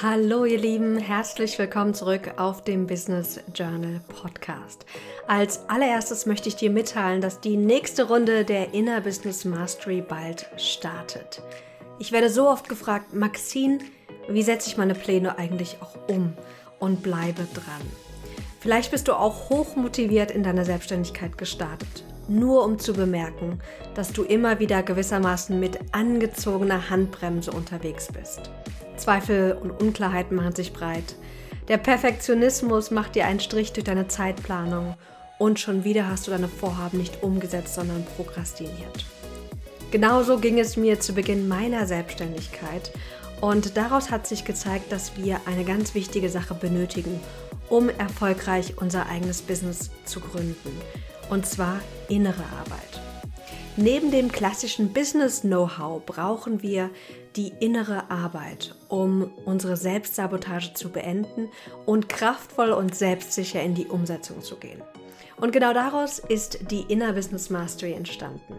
[0.00, 4.86] Hallo ihr Lieben, herzlich willkommen zurück auf dem Business Journal Podcast.
[5.26, 10.46] Als allererstes möchte ich dir mitteilen, dass die nächste Runde der Inner Business Mastery bald
[10.56, 11.42] startet.
[11.98, 13.78] Ich werde so oft gefragt, Maxine,
[14.28, 16.32] wie setze ich meine Pläne eigentlich auch um
[16.78, 17.82] und bleibe dran.
[18.60, 23.58] Vielleicht bist du auch hoch motiviert in deiner Selbstständigkeit gestartet, nur um zu bemerken,
[23.96, 28.48] dass du immer wieder gewissermaßen mit angezogener Handbremse unterwegs bist.
[28.98, 31.16] Zweifel und Unklarheiten machen sich breit.
[31.68, 34.96] Der Perfektionismus macht dir einen Strich durch deine Zeitplanung
[35.38, 39.06] und schon wieder hast du deine Vorhaben nicht umgesetzt, sondern prokrastiniert.
[39.90, 42.92] Genauso ging es mir zu Beginn meiner Selbstständigkeit
[43.40, 47.20] und daraus hat sich gezeigt, dass wir eine ganz wichtige Sache benötigen,
[47.68, 50.70] um erfolgreich unser eigenes Business zu gründen.
[51.30, 53.07] Und zwar innere Arbeit.
[53.80, 56.90] Neben dem klassischen Business-Know-how brauchen wir
[57.36, 61.48] die innere Arbeit, um unsere Selbstsabotage zu beenden
[61.86, 64.82] und kraftvoll und selbstsicher in die Umsetzung zu gehen.
[65.36, 68.56] Und genau daraus ist die Inner Business Mastery entstanden.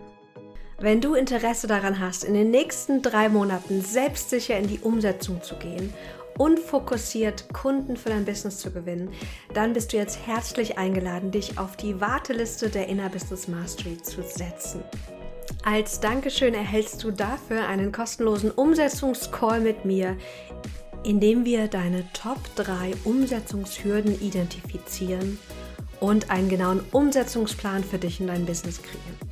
[0.79, 5.57] Wenn du Interesse daran hast, in den nächsten drei Monaten selbstsicher in die Umsetzung zu
[5.57, 5.93] gehen
[6.39, 9.09] und fokussiert Kunden für dein Business zu gewinnen,
[9.53, 14.23] dann bist du jetzt herzlich eingeladen, dich auf die Warteliste der Inner Business Mastery zu
[14.23, 14.81] setzen.
[15.65, 20.15] Als Dankeschön erhältst du dafür einen kostenlosen Umsetzungscall mit mir,
[21.03, 25.37] in dem wir deine Top 3 Umsetzungshürden identifizieren
[25.99, 29.28] und einen genauen Umsetzungsplan für dich und dein Business kreieren.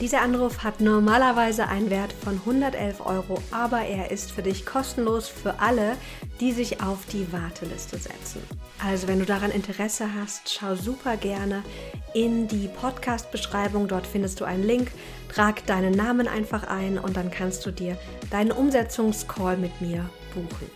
[0.00, 5.28] Dieser Anruf hat normalerweise einen Wert von 111 Euro, aber er ist für dich kostenlos
[5.28, 5.96] für alle,
[6.40, 8.42] die sich auf die Warteliste setzen.
[8.84, 11.62] Also wenn du daran Interesse hast, schau super gerne
[12.12, 13.86] in die Podcast-Beschreibung.
[13.86, 14.90] Dort findest du einen Link.
[15.32, 17.96] Trag deinen Namen einfach ein und dann kannst du dir
[18.30, 20.70] deinen Umsetzungscall mit mir buchen.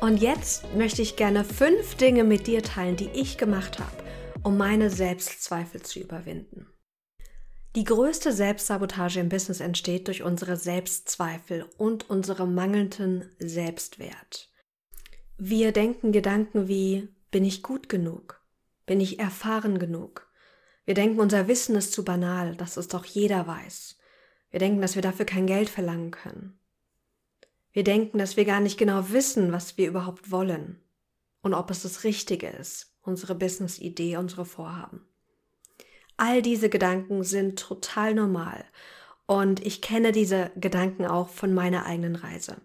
[0.00, 4.04] Und jetzt möchte ich gerne fünf Dinge mit dir teilen, die ich gemacht habe,
[4.44, 6.66] um meine Selbstzweifel zu überwinden.
[7.76, 14.50] Die größte Selbstsabotage im Business entsteht durch unsere Selbstzweifel und unseren mangelnden Selbstwert.
[15.38, 18.40] Wir denken Gedanken wie, bin ich gut genug?
[18.86, 20.28] Bin ich erfahren genug?
[20.84, 23.98] Wir denken, unser Wissen ist zu banal, dass es doch jeder weiß.
[24.50, 26.58] Wir denken, dass wir dafür kein Geld verlangen können.
[27.72, 30.82] Wir denken, dass wir gar nicht genau wissen, was wir überhaupt wollen
[31.40, 35.06] und ob es das Richtige ist, unsere Business-Idee, unsere Vorhaben.
[36.20, 38.66] All diese Gedanken sind total normal
[39.24, 42.58] und ich kenne diese Gedanken auch von meiner eigenen Reise.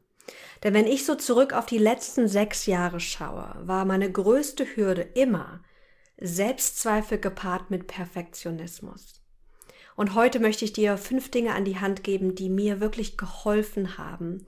[0.61, 5.03] Denn wenn ich so zurück auf die letzten sechs Jahre schaue, war meine größte Hürde
[5.03, 5.63] immer
[6.17, 9.21] Selbstzweifel gepaart mit Perfektionismus.
[9.95, 13.97] Und heute möchte ich dir fünf Dinge an die Hand geben, die mir wirklich geholfen
[13.97, 14.43] haben,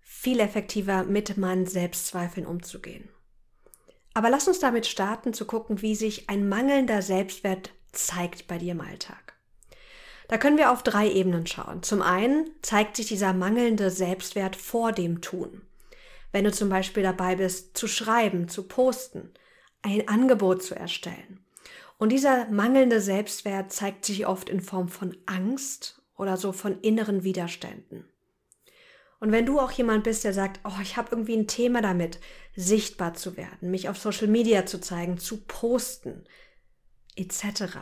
[0.00, 3.08] viel effektiver mit meinen Selbstzweifeln umzugehen.
[4.14, 8.72] Aber lass uns damit starten zu gucken, wie sich ein mangelnder Selbstwert zeigt bei dir
[8.72, 9.34] im Alltag?
[10.28, 11.82] Da können wir auf drei Ebenen schauen.
[11.82, 15.62] Zum einen zeigt sich dieser mangelnde Selbstwert vor dem Tun.
[16.32, 19.30] Wenn du zum Beispiel dabei bist, zu schreiben, zu posten,
[19.82, 21.44] ein Angebot zu erstellen.
[21.98, 27.24] Und dieser mangelnde Selbstwert zeigt sich oft in Form von Angst oder so von inneren
[27.24, 28.04] Widerständen.
[29.18, 32.20] Und wenn du auch jemand bist, der sagt, oh, ich habe irgendwie ein Thema damit,
[32.54, 36.24] sichtbar zu werden, mich auf Social Media zu zeigen, zu posten,
[37.16, 37.78] etc.,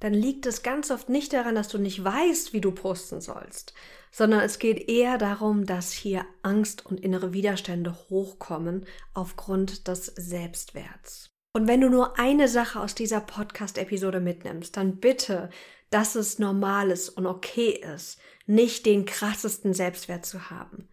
[0.00, 3.72] dann liegt es ganz oft nicht daran, dass du nicht weißt, wie du posten sollst,
[4.10, 11.30] sondern es geht eher darum, dass hier Angst und innere Widerstände hochkommen aufgrund des Selbstwerts.
[11.54, 15.48] Und wenn du nur eine Sache aus dieser Podcast-Episode mitnimmst, dann bitte,
[15.88, 20.88] dass es normal ist und okay ist, nicht den krassesten Selbstwert zu haben.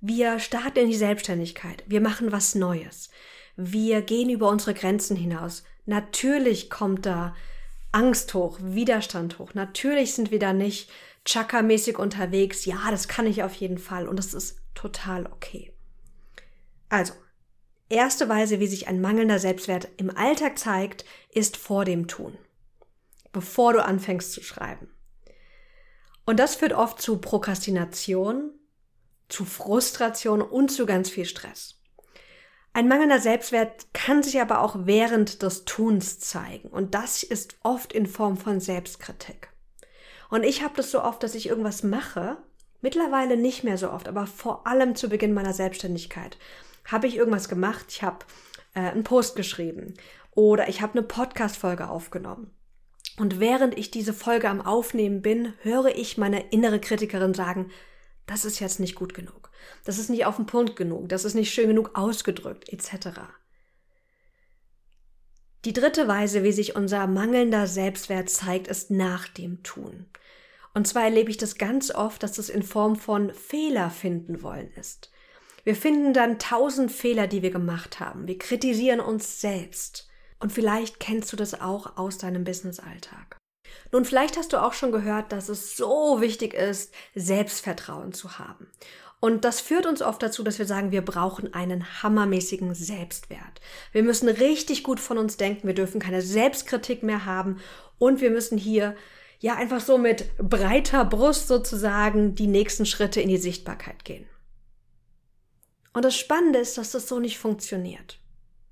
[0.00, 1.82] Wir starten in die Selbstständigkeit.
[1.86, 3.10] Wir machen was Neues.
[3.56, 5.64] Wir gehen über unsere Grenzen hinaus.
[5.88, 7.34] Natürlich kommt da
[7.92, 9.54] Angst hoch, Widerstand hoch.
[9.54, 10.90] Natürlich sind wir da nicht
[11.24, 12.66] chakra-mäßig unterwegs.
[12.66, 15.72] Ja, das kann ich auf jeden Fall und das ist total okay.
[16.90, 17.14] Also,
[17.88, 22.36] erste Weise, wie sich ein mangelnder Selbstwert im Alltag zeigt, ist vor dem Tun.
[23.32, 24.90] Bevor du anfängst zu schreiben.
[26.26, 28.50] Und das führt oft zu Prokrastination,
[29.30, 31.77] zu Frustration und zu ganz viel Stress.
[32.72, 37.92] Ein mangelnder Selbstwert kann sich aber auch während des Tuns zeigen und das ist oft
[37.92, 39.48] in Form von Selbstkritik.
[40.30, 42.36] Und ich habe das so oft, dass ich irgendwas mache,
[42.80, 46.38] mittlerweile nicht mehr so oft, aber vor allem zu Beginn meiner Selbstständigkeit
[46.84, 48.24] habe ich irgendwas gemacht, ich habe
[48.74, 49.94] äh, einen Post geschrieben
[50.32, 52.50] oder ich habe eine Podcast-Folge aufgenommen.
[53.18, 57.70] Und während ich diese Folge am Aufnehmen bin, höre ich meine innere Kritikerin sagen,
[58.28, 59.50] das ist jetzt nicht gut genug.
[59.84, 63.20] Das ist nicht auf den Punkt genug, das ist nicht schön genug ausgedrückt, etc.
[65.64, 70.06] Die dritte Weise, wie sich unser mangelnder Selbstwert zeigt, ist nach dem Tun.
[70.74, 74.70] Und zwar erlebe ich das ganz oft, dass es in Form von Fehler finden wollen
[74.74, 75.10] ist.
[75.64, 78.28] Wir finden dann tausend Fehler, die wir gemacht haben.
[78.28, 80.08] Wir kritisieren uns selbst.
[80.38, 83.37] Und vielleicht kennst du das auch aus deinem Business-Alltag.
[83.92, 88.68] Nun, vielleicht hast du auch schon gehört, dass es so wichtig ist, Selbstvertrauen zu haben.
[89.20, 93.60] Und das führt uns oft dazu, dass wir sagen, wir brauchen einen hammermäßigen Selbstwert.
[93.92, 97.60] Wir müssen richtig gut von uns denken, wir dürfen keine Selbstkritik mehr haben
[97.98, 98.94] und wir müssen hier
[99.40, 104.26] ja einfach so mit breiter Brust sozusagen die nächsten Schritte in die Sichtbarkeit gehen.
[105.92, 108.20] Und das Spannende ist, dass das so nicht funktioniert.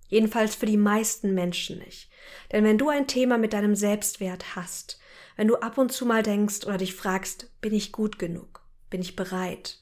[0.08, 2.10] Jedenfalls für die meisten Menschen nicht.
[2.52, 4.98] Denn wenn du ein Thema mit deinem Selbstwert hast,
[5.36, 8.62] wenn du ab und zu mal denkst oder dich fragst, bin ich gut genug?
[8.88, 9.80] Bin ich bereit?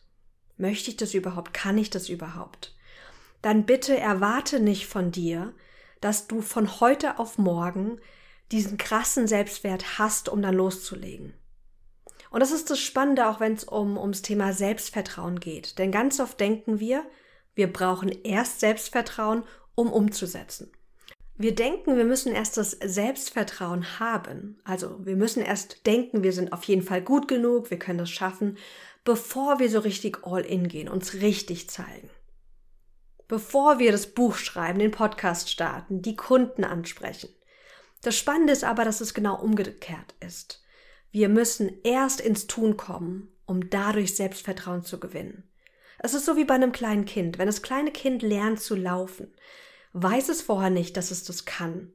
[0.57, 1.53] Möchte ich das überhaupt?
[1.55, 2.75] Kann ich das überhaupt?
[3.43, 5.55] Dann bitte erwarte nicht von dir,
[6.01, 8.01] dass du von heute auf morgen
[8.53, 11.35] diesen krassen Selbstwert hast, um dann loszulegen.
[12.31, 15.79] Und das ist das Spannende, auch wenn es um, ums Thema Selbstvertrauen geht.
[15.79, 17.05] Denn ganz oft denken wir,
[17.55, 19.45] wir brauchen erst Selbstvertrauen,
[19.75, 20.71] um umzusetzen.
[21.37, 24.61] Wir denken, wir müssen erst das Selbstvertrauen haben.
[24.63, 28.11] Also wir müssen erst denken, wir sind auf jeden Fall gut genug, wir können das
[28.11, 28.57] schaffen,
[29.05, 32.09] bevor wir so richtig all in gehen, uns richtig zeigen.
[33.27, 37.31] Bevor wir das Buch schreiben, den Podcast starten, die Kunden ansprechen.
[38.03, 40.63] Das Spannende ist aber, dass es genau umgekehrt ist.
[41.11, 45.51] Wir müssen erst ins Tun kommen, um dadurch Selbstvertrauen zu gewinnen.
[45.99, 47.39] Es ist so wie bei einem kleinen Kind.
[47.39, 49.33] Wenn das kleine Kind lernt zu laufen,
[49.95, 51.93] weiß es vorher nicht, dass es das kann.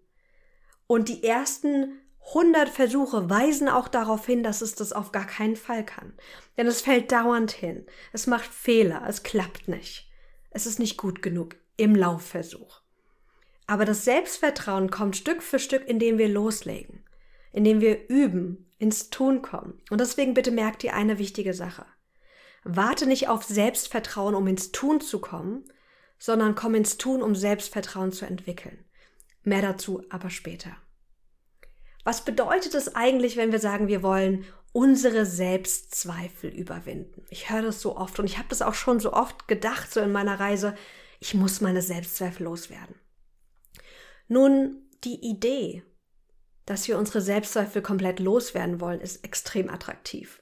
[0.88, 2.00] Und die ersten
[2.30, 6.14] 100 Versuche weisen auch darauf hin, dass es das auf gar keinen Fall kann.
[6.58, 7.86] Denn es fällt dauernd hin.
[8.14, 9.04] Es macht Fehler.
[9.08, 10.10] Es klappt nicht.
[10.50, 12.82] Es ist nicht gut genug im Laufversuch.
[13.68, 17.04] Aber das Selbstvertrauen kommt Stück für Stück, indem wir loslegen,
[17.52, 19.80] indem wir üben, ins Tun kommen.
[19.92, 21.86] Und deswegen bitte merkt ihr eine wichtige Sache.
[22.64, 25.66] Warte nicht auf Selbstvertrauen, um ins Tun zu kommen,
[26.20, 28.86] sondern komm ins Tun, um Selbstvertrauen zu entwickeln.
[29.44, 30.76] Mehr dazu aber später.
[32.04, 37.26] Was bedeutet es eigentlich, wenn wir sagen, wir wollen unsere Selbstzweifel überwinden?
[37.30, 40.02] Ich höre das so oft und ich habe das auch schon so oft gedacht, so
[40.02, 40.76] in meiner Reise,
[41.20, 42.96] ich muss meine Selbstzweifel loswerden.
[44.28, 45.84] Nun, die Idee,
[46.66, 50.42] dass wir unsere Selbstzweifel komplett loswerden wollen, ist extrem attraktiv.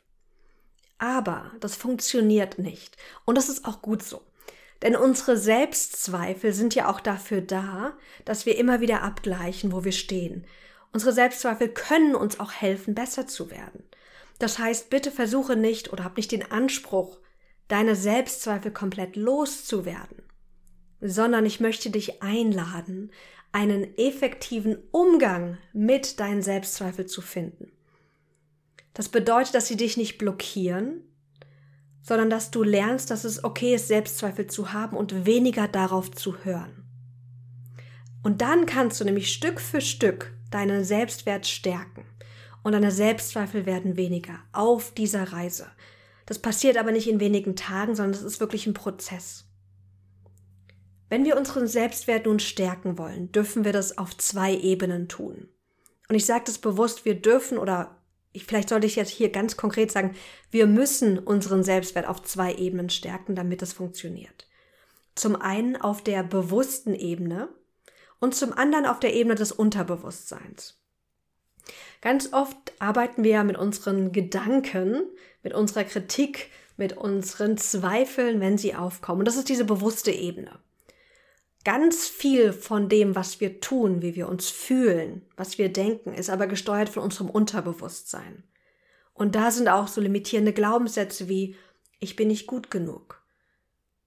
[0.98, 2.98] Aber das funktioniert nicht.
[3.26, 4.22] Und das ist auch gut so.
[4.82, 9.92] Denn unsere Selbstzweifel sind ja auch dafür da, dass wir immer wieder abgleichen, wo wir
[9.92, 10.46] stehen.
[10.94, 13.84] Unsere Selbstzweifel können uns auch helfen, besser zu werden.
[14.40, 17.20] Das heißt, bitte versuche nicht oder hab nicht den Anspruch,
[17.68, 20.22] deine Selbstzweifel komplett loszuwerden,
[21.02, 23.12] sondern ich möchte dich einladen,
[23.52, 27.72] einen effektiven Umgang mit deinen Selbstzweifel zu finden.
[28.94, 31.04] Das bedeutet, dass sie dich nicht blockieren,
[32.08, 36.38] sondern dass du lernst, dass es okay ist, Selbstzweifel zu haben und weniger darauf zu
[36.46, 36.86] hören.
[38.24, 42.06] Und dann kannst du nämlich Stück für Stück deinen Selbstwert stärken
[42.64, 45.68] und deine Selbstzweifel werden weniger auf dieser Reise.
[46.26, 49.44] Das passiert aber nicht in wenigen Tagen, sondern es ist wirklich ein Prozess.
[51.10, 55.50] Wenn wir unseren Selbstwert nun stärken wollen, dürfen wir das auf zwei Ebenen tun.
[56.08, 57.97] Und ich sage das bewusst, wir dürfen oder
[58.32, 60.16] ich, vielleicht sollte ich jetzt hier ganz konkret sagen,
[60.52, 64.48] wir müssen unseren Selbstwert auf zwei Ebenen stärken, damit es funktioniert.
[65.16, 67.50] Zum einen auf der bewussten Ebene
[68.20, 70.80] und zum anderen auf der Ebene des Unterbewusstseins.
[72.02, 75.04] Ganz oft arbeiten wir ja mit unseren Gedanken,
[75.44, 79.20] mit unserer Kritik, mit unseren Zweifeln, wenn sie aufkommen.
[79.20, 80.60] Und das ist diese bewusste Ebene.
[81.68, 86.30] Ganz viel von dem, was wir tun, wie wir uns fühlen, was wir denken, ist
[86.30, 88.46] aber gesteuert von unserem Unterbewusstsein.
[89.14, 91.58] Und da sind auch so limitierende Glaubenssätze wie
[92.00, 93.22] ich bin nicht gut genug,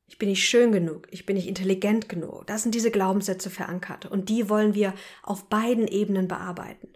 [0.07, 2.47] ich bin nicht schön genug, ich bin nicht intelligent genug.
[2.47, 6.89] Da sind diese Glaubenssätze verankert und die wollen wir auf beiden Ebenen bearbeiten.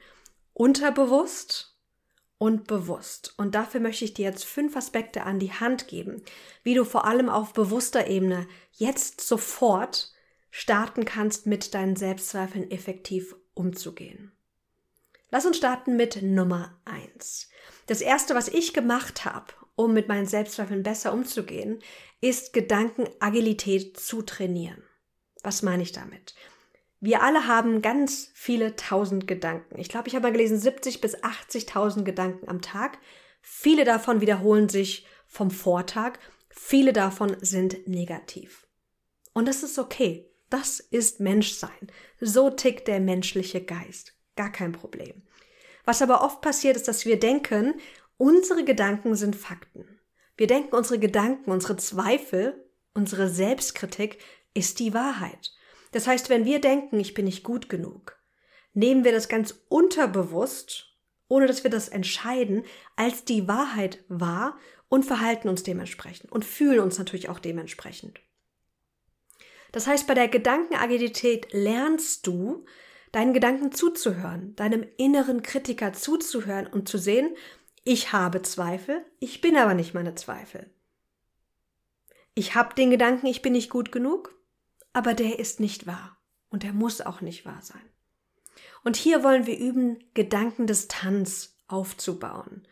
[0.55, 1.77] Unterbewusst
[2.39, 3.35] und bewusst.
[3.37, 6.23] Und dafür möchte ich dir jetzt fünf Aspekte an die Hand geben,
[6.63, 10.14] wie du vor allem auf bewusster Ebene jetzt sofort
[10.57, 14.33] starten kannst, mit deinen Selbstzweifeln effektiv umzugehen.
[15.31, 17.49] Lass uns starten mit Nummer eins.
[17.87, 21.81] Das erste, was ich gemacht habe, um mit meinen Selbstzweifeln besser umzugehen,
[22.21, 24.83] ist Gedankenagilität zu trainieren.
[25.43, 26.35] Was meine ich damit?
[27.01, 29.79] Wir alle haben ganz viele tausend Gedanken.
[29.79, 32.99] Ich glaube, ich habe mal gelesen 70 bis 80.000 Gedanken am Tag.
[33.43, 36.19] Viele davon wiederholen sich vom Vortag
[36.57, 38.69] Viele davon sind negativ.
[39.33, 40.31] Und das ist okay.
[40.51, 41.91] Das ist Menschsein.
[42.21, 44.15] So tickt der menschliche Geist.
[44.37, 45.23] Gar kein Problem.
[45.85, 47.75] Was aber oft passiert ist, dass wir denken,
[48.17, 50.01] unsere Gedanken sind Fakten.
[50.37, 54.19] Wir denken, unsere Gedanken, unsere Zweifel, unsere Selbstkritik
[54.55, 55.53] ist die Wahrheit.
[55.93, 58.19] Das heißt, wenn wir denken, ich bin nicht gut genug,
[58.73, 60.97] nehmen wir das ganz unterbewusst,
[61.29, 62.65] ohne dass wir das entscheiden,
[62.97, 64.59] als die Wahrheit wahr
[64.89, 68.21] und verhalten uns dementsprechend und fühlen uns natürlich auch dementsprechend.
[69.75, 72.65] Das heißt, bei der Gedankenagilität lernst du,
[73.11, 77.35] deinen Gedanken zuzuhören, deinem inneren Kritiker zuzuhören und zu sehen,
[77.83, 80.71] ich habe Zweifel, ich bin aber nicht meine Zweifel.
[82.35, 84.39] Ich habe den Gedanken, ich bin nicht gut genug,
[84.93, 86.19] aber der ist nicht wahr
[86.51, 87.83] und der muss auch nicht wahr sein.
[88.85, 92.69] Und hier wollen wir üben, Gedankendistanz aufzubauen.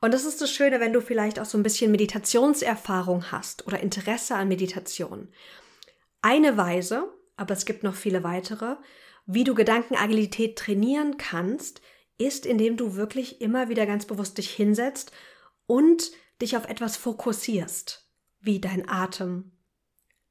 [0.00, 3.80] Und das ist das Schöne, wenn du vielleicht auch so ein bisschen Meditationserfahrung hast oder
[3.80, 5.32] Interesse an Meditation.
[6.22, 8.76] Eine Weise, aber es gibt noch viele weitere,
[9.26, 11.82] wie du Gedankenagilität trainieren kannst,
[12.16, 15.12] ist, indem du wirklich immer wieder ganz bewusst dich hinsetzt
[15.66, 16.10] und
[16.40, 18.08] dich auf etwas fokussierst,
[18.40, 19.52] wie dein Atem,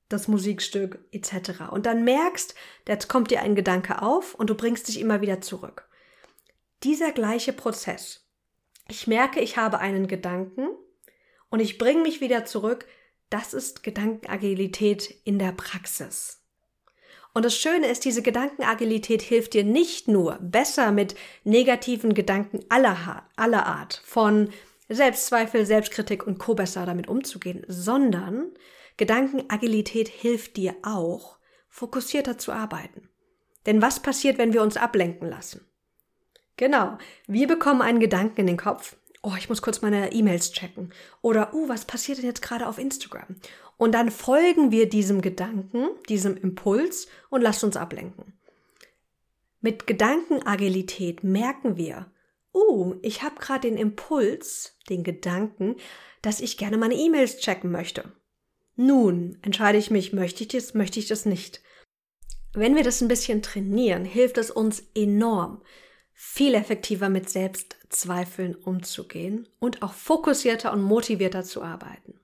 [0.09, 1.69] das Musikstück etc.
[1.71, 2.55] Und dann merkst,
[2.87, 5.87] jetzt kommt dir ein Gedanke auf und du bringst dich immer wieder zurück.
[6.83, 8.25] Dieser gleiche Prozess.
[8.87, 10.67] Ich merke, ich habe einen Gedanken
[11.49, 12.87] und ich bringe mich wieder zurück.
[13.29, 16.41] Das ist Gedankenagilität in der Praxis.
[17.33, 23.23] Und das Schöne ist, diese Gedankenagilität hilft dir nicht nur besser mit negativen Gedanken aller,
[23.35, 24.49] aller Art, von
[24.89, 26.55] Selbstzweifel, Selbstkritik und Co.
[26.55, 28.51] besser damit umzugehen, sondern
[28.95, 31.37] Gedankenagilität hilft dir auch,
[31.69, 33.09] fokussierter zu arbeiten.
[33.65, 35.63] Denn was passiert, wenn wir uns ablenken lassen?
[36.55, 38.95] Genau, wir bekommen einen Gedanken in den Kopf.
[39.27, 40.93] Oh, ich muss kurz meine E-Mails checken.
[41.21, 43.35] Oder, uh, was passiert denn jetzt gerade auf Instagram?
[43.75, 48.39] Und dann folgen wir diesem Gedanken, diesem Impuls und lassen uns ablenken.
[49.59, 52.09] Mit Gedankenagilität merken wir,
[52.53, 55.75] uh, ich habe gerade den Impuls, den Gedanken,
[56.21, 58.09] dass ich gerne meine E-Mails checken möchte.
[58.77, 61.61] Nun entscheide ich mich, möchte ich das, möchte ich das nicht.
[62.53, 65.63] Wenn wir das ein bisschen trainieren, hilft es uns enorm,
[66.13, 67.29] viel effektiver mit
[67.89, 72.19] Selbstzweifeln umzugehen und auch fokussierter und motivierter zu arbeiten.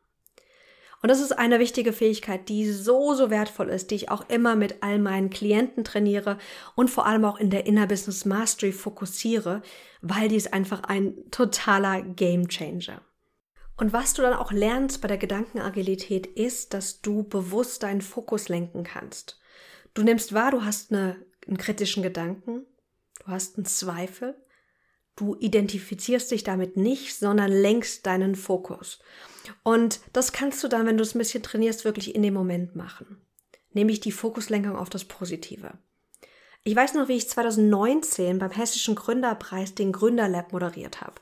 [1.01, 4.55] Und das ist eine wichtige Fähigkeit, die so, so wertvoll ist, die ich auch immer
[4.55, 6.38] mit all meinen Klienten trainiere
[6.75, 9.62] und vor allem auch in der Inner Business Mastery fokussiere,
[10.01, 13.01] weil die ist einfach ein totaler Game Changer.
[13.75, 18.48] Und was du dann auch lernst bei der Gedankenagilität ist, dass du bewusst deinen Fokus
[18.48, 19.41] lenken kannst.
[19.93, 21.17] Du nimmst wahr, du hast eine,
[21.48, 22.65] einen kritischen Gedanken,
[23.25, 24.36] du hast einen Zweifel,
[25.15, 29.00] du identifizierst dich damit nicht, sondern lenkst deinen Fokus.
[29.63, 32.75] Und das kannst du dann, wenn du es ein bisschen trainierst, wirklich in dem Moment
[32.75, 33.22] machen.
[33.74, 35.74] Nämlich die Fokuslenkung auf das Positive.
[36.63, 41.15] Ich weiß noch, wie ich 2019 beim Hessischen Gründerpreis den Gründerlab moderiert habe.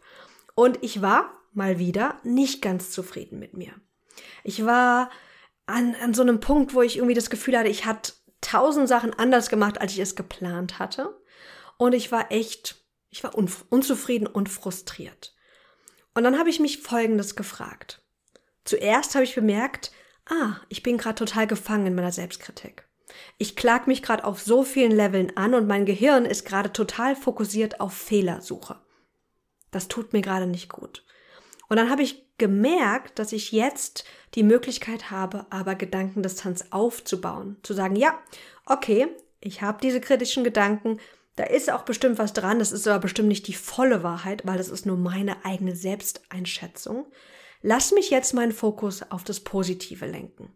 [0.53, 3.73] Und ich war mal wieder nicht ganz zufrieden mit mir.
[4.43, 5.09] Ich war
[5.65, 9.13] an, an so einem Punkt, wo ich irgendwie das Gefühl hatte, ich hatte tausend Sachen
[9.13, 11.17] anders gemacht, als ich es geplant hatte.
[11.77, 12.80] Und ich war echt,
[13.11, 15.35] ich war unzufrieden und frustriert.
[16.15, 18.01] Und dann habe ich mich Folgendes gefragt.
[18.63, 19.91] Zuerst habe ich bemerkt,
[20.29, 22.87] ah, ich bin gerade total gefangen in meiner Selbstkritik.
[23.37, 27.15] Ich klag mich gerade auf so vielen Leveln an und mein Gehirn ist gerade total
[27.15, 28.79] fokussiert auf Fehlersuche.
[29.71, 31.03] Das tut mir gerade nicht gut.
[31.67, 37.57] Und dann habe ich gemerkt, dass ich jetzt die Möglichkeit habe, aber Gedankendistanz aufzubauen.
[37.63, 38.19] Zu sagen, ja,
[38.65, 39.07] okay,
[39.39, 40.99] ich habe diese kritischen Gedanken,
[41.35, 44.57] da ist auch bestimmt was dran, das ist aber bestimmt nicht die volle Wahrheit, weil
[44.57, 47.05] das ist nur meine eigene Selbsteinschätzung.
[47.61, 50.53] Lass mich jetzt meinen Fokus auf das Positive lenken.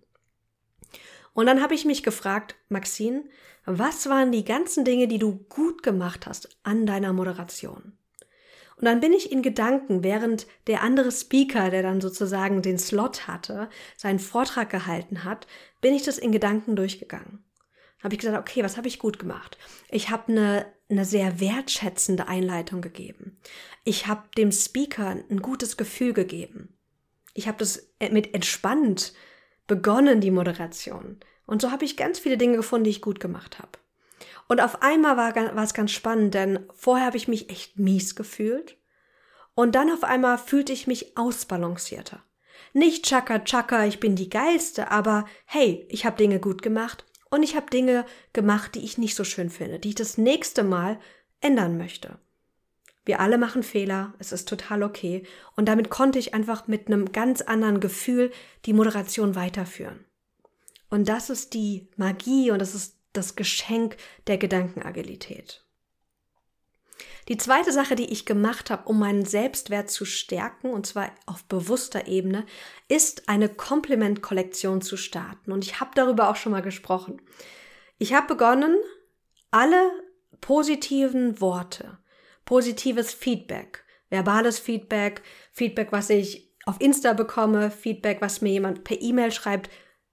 [1.34, 3.24] Und dann habe ich mich gefragt, Maxine,
[3.66, 7.94] was waren die ganzen Dinge, die du gut gemacht hast an deiner Moderation?
[8.78, 13.28] Und dann bin ich in Gedanken, während der andere Speaker, der dann sozusagen den Slot
[13.28, 15.48] hatte, seinen Vortrag gehalten hat,
[15.80, 17.45] bin ich das in Gedanken durchgegangen.
[18.04, 19.58] Habe ich gesagt, okay, was habe ich gut gemacht?
[19.90, 23.40] Ich habe eine, eine sehr wertschätzende Einleitung gegeben.
[23.84, 26.78] Ich habe dem Speaker ein gutes Gefühl gegeben.
[27.34, 29.14] Ich habe das mit entspannt
[29.68, 31.20] begonnen, die Moderation.
[31.46, 33.80] Und so habe ich ganz viele Dinge gefunden, die ich gut gemacht habe.
[34.48, 38.16] Und auf einmal war, war es ganz spannend, denn vorher habe ich mich echt mies
[38.16, 38.78] gefühlt.
[39.56, 42.24] Und dann auf einmal fühlte ich mich ausbalancierter.
[42.74, 47.06] Nicht Chaka Chaka, ich bin die Geilste, aber hey, ich habe Dinge gut gemacht
[47.36, 50.64] und ich habe Dinge gemacht, die ich nicht so schön finde, die ich das nächste
[50.64, 51.00] Mal
[51.42, 52.18] ändern möchte.
[53.06, 55.24] Wir alle machen Fehler, es ist total okay.
[55.56, 58.32] Und damit konnte ich einfach mit einem ganz anderen Gefühl
[58.66, 60.06] die Moderation weiterführen.
[60.90, 65.65] Und das ist die Magie und das ist das Geschenk der Gedankenagilität.
[67.28, 71.44] Die zweite Sache, die ich gemacht habe, um meinen Selbstwert zu stärken, und zwar auf
[71.46, 72.46] bewusster Ebene,
[72.88, 75.52] ist eine Komplimentkollektion zu starten.
[75.52, 77.22] Und ich habe darüber auch schon mal gesprochen.
[77.98, 78.78] Ich habe begonnen,
[79.52, 79.92] alle
[80.42, 81.98] positiven Worte,
[82.44, 85.22] positives Feedback, verbales Feedback,
[85.52, 89.70] Feedback, was ich auf Insta bekomme, Feedback, was mir jemand per E-Mail schreibt,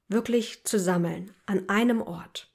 [0.08, 2.51] wirklich zu sammeln an einem Ort.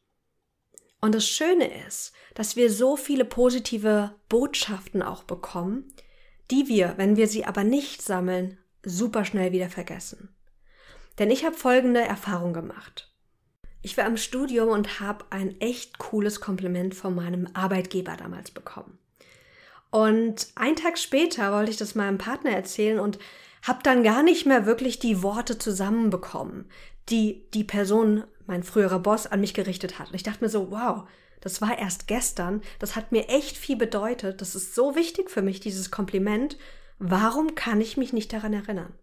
[1.00, 5.94] Und das Schöne ist, dass wir so viele positive Botschaften auch bekommen,
[6.50, 10.30] die wir, wenn wir sie aber nicht sammeln, super schnell wieder vergessen.
[11.20, 13.12] Denn ich habe folgende Erfahrung gemacht.
[13.82, 18.98] Ich war im Studium und habe ein echt cooles Kompliment von meinem Arbeitgeber damals bekommen.
[19.90, 23.20] Und einen Tag später wollte ich das meinem Partner erzählen und
[23.64, 26.70] habe dann gar nicht mehr wirklich die Worte zusammenbekommen,
[27.10, 30.10] die die Person, mein früherer Boss, an mich gerichtet hat.
[30.10, 31.08] Und ich dachte mir so, wow,
[31.42, 35.42] das war erst gestern, das hat mir echt viel bedeutet, das ist so wichtig für
[35.42, 36.58] mich, dieses Kompliment.
[37.00, 38.94] Warum kann ich mich nicht daran erinnern?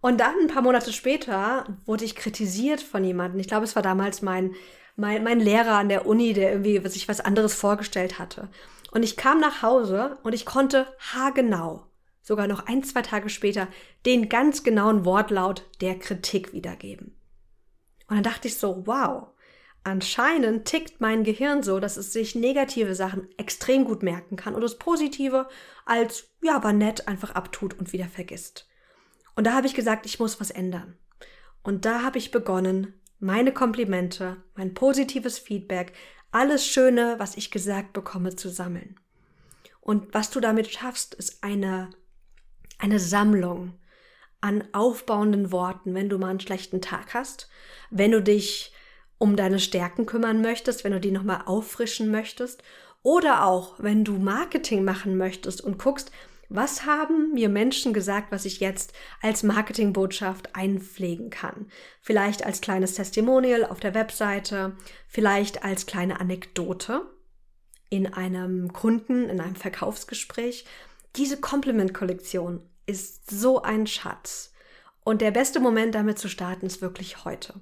[0.00, 3.40] Und dann, ein paar Monate später, wurde ich kritisiert von jemandem.
[3.40, 4.54] Ich glaube, es war damals mein,
[4.94, 8.48] mein, mein Lehrer an der Uni, der irgendwie sich was anderes vorgestellt hatte.
[8.92, 11.88] Und ich kam nach Hause und ich konnte haargenau
[12.28, 13.66] sogar noch ein, zwei Tage später,
[14.06, 17.17] den ganz genauen Wortlaut der Kritik wiedergeben.
[18.08, 19.28] Und dann dachte ich so, wow,
[19.84, 24.62] anscheinend tickt mein Gehirn so, dass es sich negative Sachen extrem gut merken kann und
[24.62, 25.48] das Positive
[25.84, 28.68] als, ja, war nett, einfach abtut und wieder vergisst.
[29.34, 30.96] Und da habe ich gesagt, ich muss was ändern.
[31.62, 35.92] Und da habe ich begonnen, meine Komplimente, mein positives Feedback,
[36.30, 38.98] alles Schöne, was ich gesagt bekomme, zu sammeln.
[39.80, 41.90] Und was du damit schaffst, ist eine
[42.78, 43.74] eine Sammlung
[44.40, 47.48] an aufbauenden Worten, wenn du mal einen schlechten Tag hast,
[47.90, 48.72] wenn du dich
[49.18, 52.62] um deine Stärken kümmern möchtest, wenn du die nochmal auffrischen möchtest
[53.02, 56.12] oder auch wenn du Marketing machen möchtest und guckst,
[56.48, 61.66] was haben mir Menschen gesagt, was ich jetzt als Marketingbotschaft einpflegen kann?
[62.00, 64.76] Vielleicht als kleines Testimonial auf der Webseite,
[65.08, 67.02] vielleicht als kleine Anekdote
[67.90, 70.64] in einem Kunden, in einem Verkaufsgespräch
[71.16, 74.52] diese Compliment-Kollektion ist so ein Schatz.
[75.04, 77.54] Und der beste Moment damit zu starten ist wirklich heute.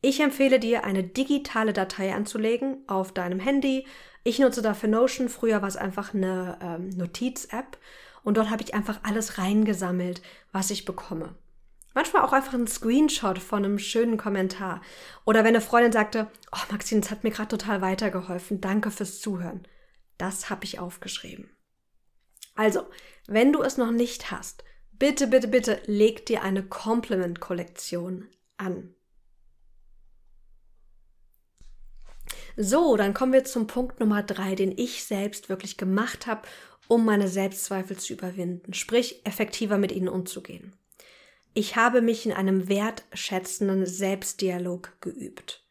[0.00, 3.86] Ich empfehle dir, eine digitale Datei anzulegen auf deinem Handy.
[4.24, 5.28] Ich nutze dafür Notion.
[5.28, 7.78] Früher war es einfach eine ähm, Notiz-App.
[8.22, 11.34] Und dort habe ich einfach alles reingesammelt, was ich bekomme.
[11.94, 14.82] Manchmal auch einfach ein Screenshot von einem schönen Kommentar.
[15.24, 18.60] Oder wenn eine Freundin sagte, oh Maxine, das hat mir gerade total weitergeholfen.
[18.60, 19.66] Danke fürs Zuhören.
[20.18, 21.55] Das habe ich aufgeschrieben.
[22.56, 22.86] Also,
[23.26, 28.94] wenn du es noch nicht hast, bitte, bitte, bitte leg dir eine Compliment-Kollektion an.
[32.56, 36.48] So, dann kommen wir zum Punkt Nummer drei, den ich selbst wirklich gemacht habe,
[36.88, 40.74] um meine Selbstzweifel zu überwinden, sprich effektiver mit ihnen umzugehen.
[41.52, 45.66] Ich habe mich in einem wertschätzenden Selbstdialog geübt.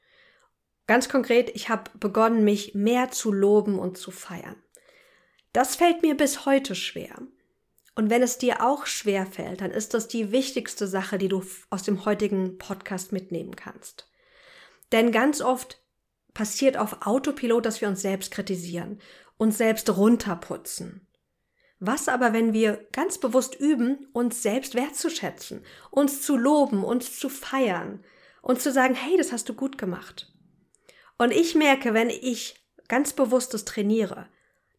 [0.88, 4.56] Ganz konkret, ich habe begonnen, mich mehr zu loben und zu feiern.
[5.56, 7.16] Das fällt mir bis heute schwer.
[7.96, 11.46] Und wenn es dir auch schwer fällt, dann ist das die wichtigste Sache, die du
[11.70, 14.12] aus dem heutigen Podcast mitnehmen kannst.
[14.92, 15.82] Denn ganz oft
[16.34, 19.00] passiert auf Autopilot, dass wir uns selbst kritisieren,
[19.38, 21.08] uns selbst runterputzen.
[21.80, 27.30] Was aber, wenn wir ganz bewusst üben, uns selbst wertzuschätzen, uns zu loben, uns zu
[27.30, 28.04] feiern,
[28.42, 30.32] und zu sagen, hey, das hast du gut gemacht.
[31.18, 34.28] Und ich merke, wenn ich ganz bewusstes trainiere,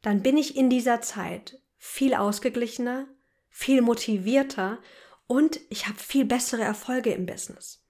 [0.06, 3.08] dann bin ich in dieser Zeit viel ausgeglichener,
[3.48, 4.78] viel motivierter
[5.26, 7.84] und ich habe viel bessere Erfolge im Business.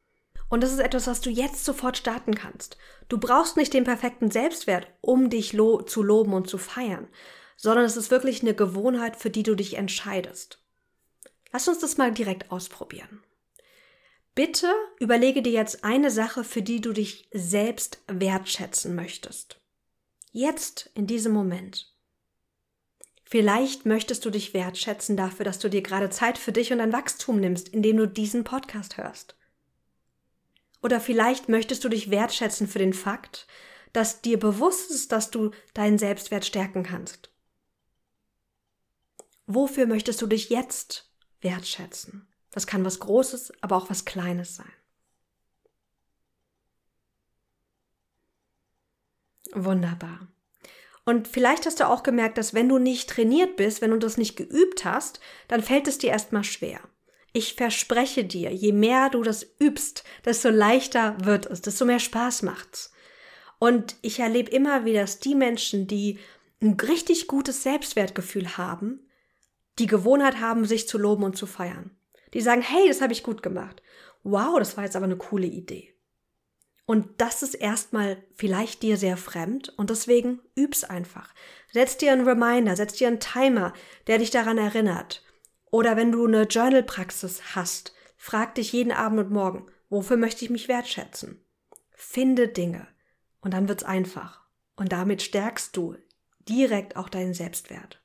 [0.48, 2.78] Und das ist etwas, was du jetzt sofort starten kannst.
[3.10, 7.06] Du brauchst nicht den perfekten Selbstwert, um dich lo zu loben und zu feiern,
[7.54, 10.64] sondern es ist wirklich eine Gewohnheit, für die du dich entscheidest.
[11.52, 13.22] Lass uns das mal direkt ausprobieren.
[14.34, 19.60] Bitte überlege dir jetzt eine Sache, für die du dich selbst wertschätzen möchtest.
[20.32, 21.92] Jetzt, in diesem Moment.
[23.28, 26.92] Vielleicht möchtest du dich wertschätzen dafür, dass du dir gerade Zeit für dich und dein
[26.92, 29.34] Wachstum nimmst, indem du diesen Podcast hörst.
[30.80, 33.48] Oder vielleicht möchtest du dich wertschätzen für den Fakt,
[33.92, 37.32] dass dir bewusst ist, dass du deinen Selbstwert stärken kannst.
[39.48, 41.10] Wofür möchtest du dich jetzt
[41.40, 42.28] wertschätzen?
[42.52, 44.72] Das kann was Großes, aber auch was Kleines sein.
[49.52, 50.28] Wunderbar.
[51.06, 54.18] Und vielleicht hast du auch gemerkt, dass wenn du nicht trainiert bist, wenn du das
[54.18, 56.80] nicht geübt hast, dann fällt es dir erstmal schwer.
[57.32, 62.42] Ich verspreche dir, je mehr du das übst, desto leichter wird es, desto mehr Spaß
[62.42, 62.92] macht's.
[63.60, 66.18] Und ich erlebe immer wieder, dass die Menschen, die
[66.60, 69.08] ein richtig gutes Selbstwertgefühl haben,
[69.78, 71.96] die Gewohnheit haben, sich zu loben und zu feiern.
[72.34, 73.80] Die sagen, hey, das habe ich gut gemacht.
[74.24, 75.95] Wow, das war jetzt aber eine coole Idee.
[76.86, 81.34] Und das ist erstmal vielleicht dir sehr fremd und deswegen üb's einfach.
[81.72, 83.72] Setz dir einen Reminder, setz dir einen Timer,
[84.06, 85.24] der dich daran erinnert.
[85.70, 90.50] Oder wenn du eine Journal-Praxis hast, frag dich jeden Abend und Morgen, wofür möchte ich
[90.50, 91.44] mich wertschätzen?
[91.90, 92.86] Finde Dinge
[93.40, 94.42] und dann wird's einfach.
[94.76, 95.96] Und damit stärkst du
[96.48, 98.00] direkt auch deinen Selbstwert.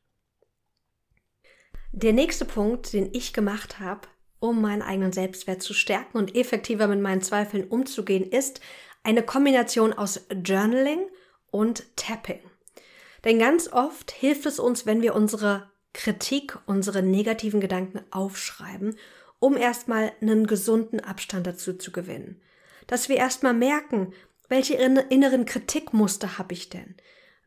[1.91, 4.07] Der nächste Punkt, den ich gemacht habe,
[4.41, 8.59] um meinen eigenen Selbstwert zu stärken und effektiver mit meinen Zweifeln umzugehen, ist
[9.03, 11.07] eine Kombination aus Journaling
[11.49, 12.41] und Tapping.
[13.23, 18.97] Denn ganz oft hilft es uns, wenn wir unsere Kritik, unsere negativen Gedanken aufschreiben,
[19.39, 22.41] um erstmal einen gesunden Abstand dazu zu gewinnen.
[22.87, 24.13] Dass wir erstmal merken,
[24.49, 26.95] welche inneren Kritikmuster habe ich denn?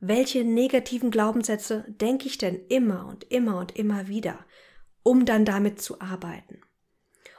[0.07, 4.39] welche negativen Glaubenssätze denke ich denn immer und immer und immer wieder,
[5.03, 6.61] um dann damit zu arbeiten.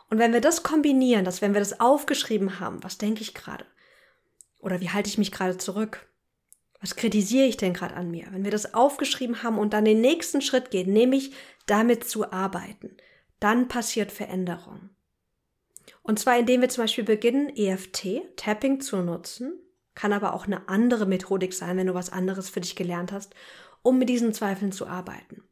[0.10, 3.65] Und wenn wir das kombinieren, dass wenn wir das aufgeschrieben haben, was denke ich gerade?
[4.60, 6.08] Oder wie halte ich mich gerade zurück?
[6.82, 8.28] Was kritisiere ich denn gerade an mir?
[8.32, 11.34] Wenn wir das aufgeschrieben haben und dann den nächsten Schritt gehen, nämlich
[11.65, 12.98] damit zu arbeiten,
[13.39, 14.91] dann passiert Veränderung.
[16.04, 19.60] Und zwar indem wir zum Beispiel beginnen, EFT, Tapping zu nutzen,
[19.96, 23.34] kann aber auch eine andere Methodik sein, wenn du was anderes für dich gelernt hast,
[23.82, 25.44] um mit diesen Zweifeln zu arbeiten.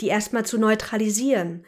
[0.00, 1.64] Die erstmal zu neutralisieren,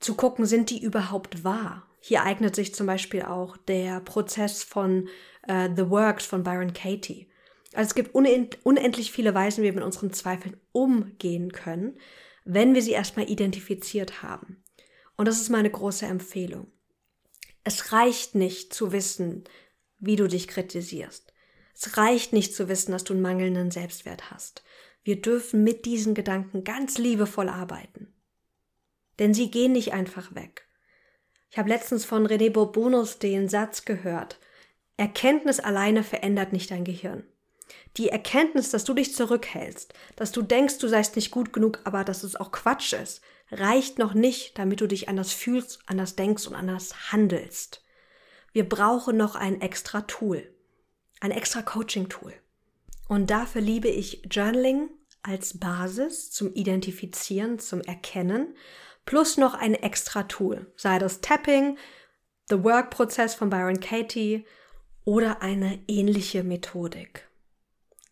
[0.00, 1.86] zu gucken, sind die überhaupt wahr?
[2.00, 5.08] Hier eignet sich zum Beispiel auch der Prozess von
[5.48, 7.28] uh, The Works von Byron Katie.
[7.74, 11.98] Also es gibt unendlich viele Weisen, wie wir mit unseren Zweifeln umgehen können,
[12.44, 14.64] wenn wir sie erstmal identifiziert haben.
[15.16, 16.72] Und das ist meine große Empfehlung.
[17.62, 19.44] Es reicht nicht zu wissen,
[19.98, 21.32] wie du dich kritisierst.
[21.74, 24.64] Es reicht nicht zu wissen, dass du einen mangelnden Selbstwert hast.
[25.02, 28.12] Wir dürfen mit diesen Gedanken ganz liebevoll arbeiten.
[29.20, 30.66] Denn sie gehen nicht einfach weg.
[31.48, 34.40] Ich habe letztens von René Bourbonus den Satz gehört,
[34.96, 37.22] Erkenntnis alleine verändert nicht dein Gehirn.
[37.96, 42.02] Die Erkenntnis, dass du dich zurückhältst, dass du denkst, du seist nicht gut genug, aber
[42.02, 43.20] dass es auch Quatsch ist,
[43.52, 47.84] reicht noch nicht, damit du dich anders fühlst, anders denkst und anders handelst.
[48.52, 50.52] Wir brauchen noch ein extra Tool
[51.20, 52.32] ein extra Coaching-Tool.
[53.06, 54.88] Und dafür liebe ich Journaling
[55.22, 58.56] als Basis zum Identifizieren, zum Erkennen,
[59.10, 61.76] plus noch ein extra Tool, sei das Tapping,
[62.48, 64.44] The Work-Prozess von Byron Katie
[65.04, 67.28] oder eine ähnliche Methodik.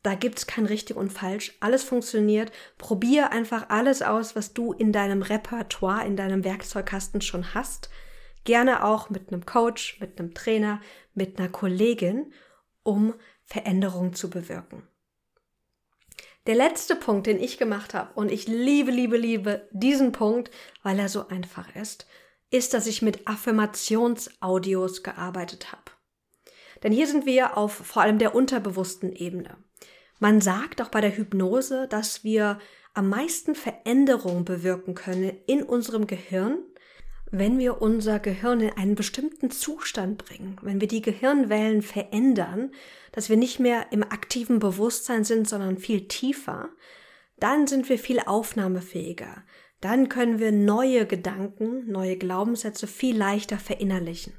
[0.02, 1.56] Da gibt's kein richtig und falsch.
[1.60, 2.50] Alles funktioniert.
[2.78, 7.90] Probier einfach alles aus, was du in deinem Repertoire, in deinem Werkzeugkasten schon hast.
[8.42, 10.80] Gerne auch mit einem Coach, mit einem Trainer,
[11.14, 12.32] mit einer Kollegin
[12.82, 14.82] um Veränderung zu bewirken.
[16.48, 20.50] Der letzte Punkt, den ich gemacht habe, und ich liebe, liebe, liebe diesen Punkt,
[20.82, 22.06] weil er so einfach ist,
[22.50, 25.92] ist, dass ich mit Affirmationsaudios gearbeitet habe.
[26.82, 29.58] Denn hier sind wir auf vor allem der unterbewussten Ebene.
[30.20, 32.58] Man sagt auch bei der Hypnose, dass wir
[32.94, 36.60] am meisten Veränderung bewirken können in unserem Gehirn,
[37.30, 42.72] wenn wir unser Gehirn in einen bestimmten Zustand bringen, wenn wir die Gehirnwellen verändern,
[43.12, 46.70] dass wir nicht mehr im aktiven Bewusstsein sind, sondern viel tiefer,
[47.38, 49.44] dann sind wir viel aufnahmefähiger.
[49.80, 54.32] Dann können wir neue Gedanken, neue Glaubenssätze viel leichter verinnerlichen.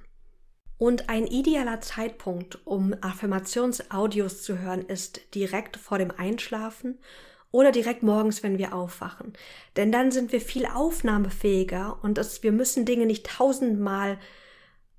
[0.77, 6.99] Und ein idealer Zeitpunkt, um Affirmationsaudios zu hören, ist direkt vor dem Einschlafen
[7.51, 9.33] oder direkt morgens, wenn wir aufwachen.
[9.75, 14.17] Denn dann sind wir viel aufnahmefähiger und das, wir müssen Dinge nicht tausendmal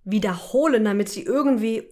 [0.05, 1.85] wiederholen, damit sie irgendwie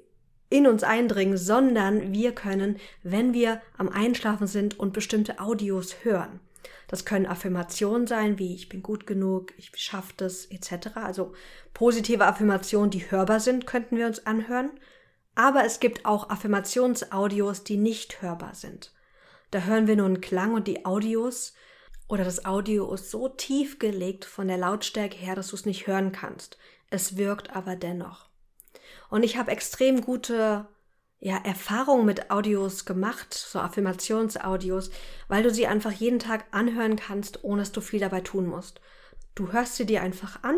[0.51, 6.41] in uns eindringen, sondern wir können, wenn wir am Einschlafen sind und bestimmte Audios hören.
[6.89, 10.89] Das können Affirmationen sein, wie ich bin gut genug, ich schaffe das, etc.
[10.95, 11.35] Also
[11.75, 14.71] positive Affirmationen, die hörbar sind, könnten wir uns anhören.
[15.35, 18.93] Aber es gibt auch Affirmationsaudios, die nicht hörbar sind.
[19.51, 21.55] Da hören wir nur einen Klang und die Audios
[22.09, 25.87] oder das Audio ist so tief gelegt von der Lautstärke her, dass du es nicht
[25.87, 26.59] hören kannst.
[26.91, 28.29] Es wirkt aber dennoch.
[29.11, 30.67] Und ich habe extrem gute
[31.21, 34.91] ja, Erfahrungen mit Audios gemacht, so Affirmationsaudios,
[35.29, 38.81] weil du sie einfach jeden Tag anhören kannst, ohne dass du viel dabei tun musst.
[39.35, 40.57] Du hörst sie dir einfach an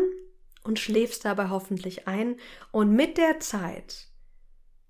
[0.63, 2.37] und schläfst dabei hoffentlich ein
[2.71, 4.11] und mit der Zeit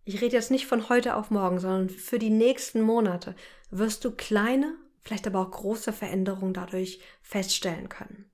[0.03, 3.35] ich rede jetzt nicht von heute auf morgen, sondern für die nächsten Monate,
[3.71, 8.31] wirst du kleine, vielleicht aber auch große Veränderungen dadurch feststellen können.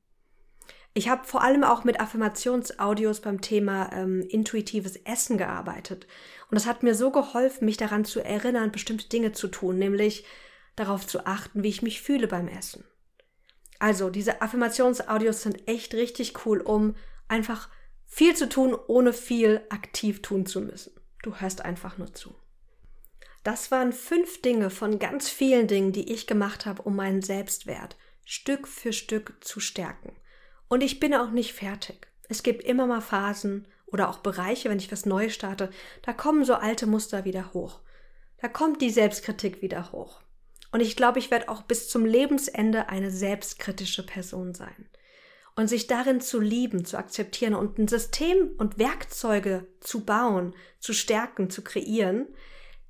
[0.94, 6.08] Ich habe vor allem auch mit Affirmationsaudios beim Thema ähm, intuitives Essen gearbeitet.
[6.50, 10.26] Und das hat mir so geholfen, mich daran zu erinnern, bestimmte Dinge zu tun, nämlich
[10.76, 12.84] darauf zu achten, wie ich mich fühle beim Essen.
[13.78, 16.96] Also, diese Affirmationsaudios sind echt richtig cool, um
[17.28, 17.70] einfach
[18.08, 20.94] viel zu tun, ohne viel aktiv tun zu müssen.
[21.22, 22.36] Du hörst einfach nur zu.
[23.48, 27.96] Das waren fünf Dinge von ganz vielen Dingen, die ich gemacht habe, um meinen Selbstwert
[28.26, 30.18] Stück für Stück zu stärken.
[30.68, 32.10] Und ich bin auch nicht fertig.
[32.28, 35.70] Es gibt immer mal Phasen oder auch Bereiche, wenn ich was Neues starte,
[36.02, 37.80] da kommen so alte Muster wieder hoch.
[38.42, 40.20] Da kommt die Selbstkritik wieder hoch.
[40.74, 44.90] Und ich glaube, ich werde auch bis zum Lebensende eine selbstkritische Person sein.
[45.56, 50.92] Und sich darin zu lieben, zu akzeptieren und ein System und Werkzeuge zu bauen, zu
[50.92, 52.28] stärken, zu kreieren,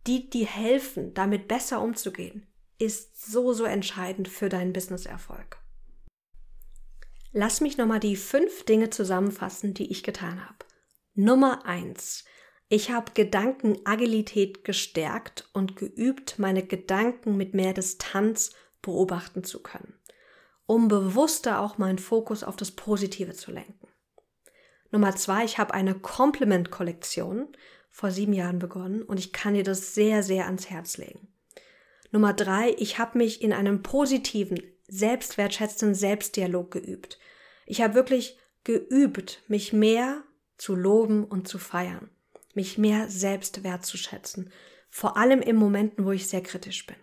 [0.07, 2.47] die dir helfen, damit besser umzugehen,
[2.79, 5.57] ist so, so entscheidend für deinen Businesserfolg.
[7.33, 10.65] Lass mich nochmal die fünf Dinge zusammenfassen, die ich getan habe.
[11.13, 12.23] Nummer eins.
[12.69, 19.99] Ich habe Gedankenagilität gestärkt und geübt, meine Gedanken mit mehr Distanz beobachten zu können,
[20.65, 23.87] um bewusster auch meinen Fokus auf das Positive zu lenken.
[24.91, 27.55] Nummer zwei, ich habe eine Compliment-Kollektion
[27.89, 31.27] vor sieben Jahren begonnen und ich kann dir das sehr, sehr ans Herz legen.
[32.11, 37.19] Nummer drei, ich habe mich in einem positiven, selbstwertschätzenden Selbstdialog geübt.
[37.65, 40.23] Ich habe wirklich geübt, mich mehr
[40.57, 42.09] zu loben und zu feiern
[42.57, 44.51] mich mehr selbst wertzuschätzen,
[44.89, 46.97] vor allem in Momenten, wo ich sehr kritisch bin.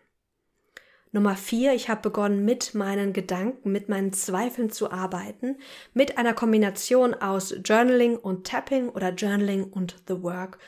[1.15, 5.59] Nummer vier, ich habe begonnen, mit meinen Gedanken, mit meinen Zweifeln zu arbeiten,
[5.93, 10.59] mit einer Kombination aus Journaling und Tapping oder Journaling und The Work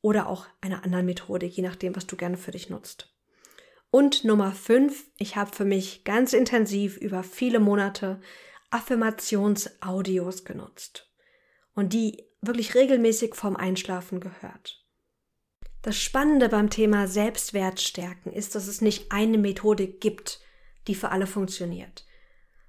[0.00, 3.14] oder auch einer anderen Methode, je nachdem, was du gerne für dich nutzt.
[3.92, 8.20] Und Nummer fünf, ich habe für mich ganz intensiv über viele Monate
[8.70, 11.12] Affirmationsaudios genutzt.
[11.76, 14.81] Und die wirklich regelmäßig vorm Einschlafen gehört.
[15.82, 20.40] Das Spannende beim Thema Selbstwert stärken ist, dass es nicht eine Methode gibt,
[20.86, 22.06] die für alle funktioniert,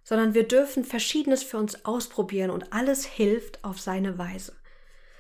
[0.04, 4.56] sondern wir dürfen Verschiedenes für uns ausprobieren und alles hilft auf seine Weise.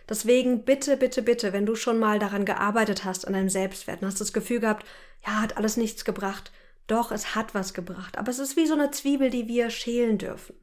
[0.10, 4.08] Deswegen bitte, bitte, bitte, wenn du schon mal daran gearbeitet hast, an deinem Selbstwert und
[4.08, 4.88] hast das Gefühl gehabt,
[5.24, 6.52] ja, hat alles nichts gebracht,
[6.88, 10.18] doch, es hat was gebracht, aber es ist wie so eine Zwiebel, die wir schälen
[10.18, 10.56] dürfen.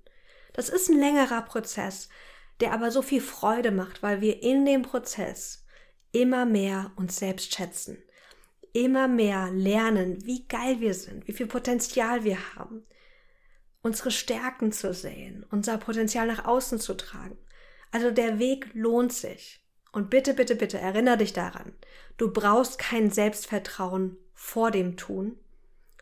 [0.52, 2.08] Das ist ein längerer Prozess,
[2.58, 5.59] der aber so viel Freude macht, weil wir in dem Prozess
[6.12, 8.02] immer mehr uns selbst schätzen,
[8.72, 12.84] immer mehr lernen, wie geil wir sind, wie viel Potenzial wir haben,
[13.82, 17.38] unsere Stärken zu sehen, unser Potenzial nach außen zu tragen.
[17.90, 19.60] Also der Weg lohnt sich.
[19.92, 21.72] Und bitte, bitte, bitte erinnere dich daran,
[22.16, 25.36] du brauchst kein Selbstvertrauen vor dem Tun,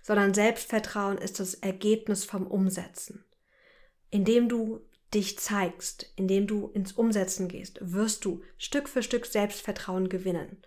[0.02, 3.24] sondern Selbstvertrauen ist das Ergebnis vom Umsetzen.
[4.10, 4.80] Indem du
[5.14, 10.58] dich zeigst, indem du ins Umsetzen gehst, wirst du Stück für Stück Selbstvertrauen gewinnen.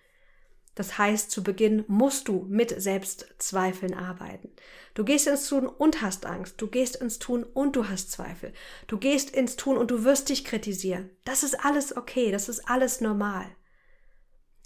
[0.74, 4.50] Das heißt, zu Beginn musst du mit Selbstzweifeln arbeiten.
[4.94, 6.62] Du gehst ins Tun und hast Angst.
[6.62, 8.54] Du gehst ins Tun und du hast Zweifel.
[8.88, 11.10] Du gehst ins Tun und du wirst dich kritisieren.
[11.26, 12.32] Das ist alles okay.
[12.32, 13.46] Das ist alles normal.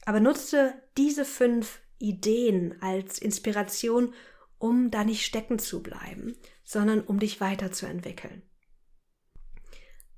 [0.06, 4.14] Aber nutze diese fünf Ideen als Inspiration,
[4.60, 8.44] um da nicht stecken zu bleiben, sondern um dich weiterzuentwickeln.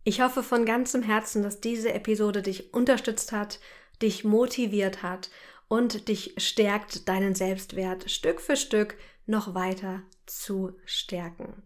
[0.08, 3.60] Ich hoffe von ganzem Herzen, dass diese Episode dich unterstützt hat,
[4.02, 5.30] dich motiviert hat
[5.68, 11.62] und dich stärkt, deinen Selbstwert Stück für Stück noch weiter zu stärken.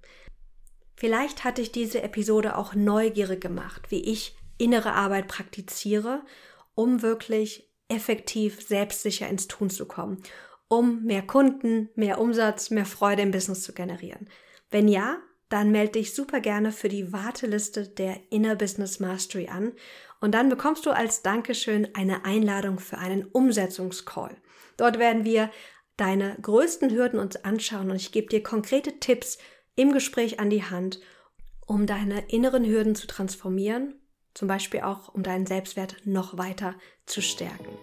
[0.95, 6.23] Vielleicht hat dich diese Episode auch neugierig gemacht, wie ich innere Arbeit praktiziere,
[6.73, 10.17] um wirklich effektiv selbstsicher ins Tun zu kommen,
[10.67, 14.27] um mehr Kunden, mehr Umsatz, mehr Freude im Business zu generieren.
[14.71, 15.19] Wenn ja,
[15.51, 19.73] dann melde dich super gerne für die Warteliste der Inner Business Mastery an
[20.21, 24.35] und dann bekommst du als Dankeschön eine Einladung für einen Umsetzungscall.
[24.77, 25.51] Dort werden wir
[25.97, 29.37] deine größten Hürden uns anschauen und ich gebe dir konkrete Tipps
[29.75, 31.01] im Gespräch an die Hand,
[31.67, 33.95] um deine inneren Hürden zu transformieren,
[34.33, 37.77] zum Beispiel auch um deinen Selbstwert noch weiter zu stärken.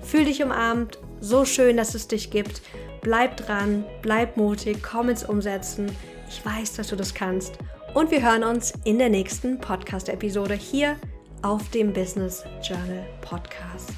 [0.01, 2.61] Fühl dich umarmt, so schön, dass es dich gibt.
[2.99, 5.89] Bleib dran, bleib mutig, komm ins Umsetzen.
[6.27, 7.57] Ich weiß, dass du das kannst
[7.97, 10.97] und wir hören uns in der nächsten Podcast-Episode hier
[11.41, 13.96] auf dem Business Journal Podcast.